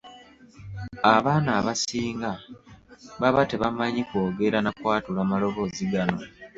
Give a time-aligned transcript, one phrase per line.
[1.15, 2.31] Abaana abasinga
[3.21, 6.19] baba tebannayiga kwogera na kwatula maloboozi gano.